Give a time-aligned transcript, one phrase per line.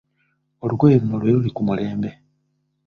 [0.63, 2.09] Olugoye luno lwe luli ku mulembe.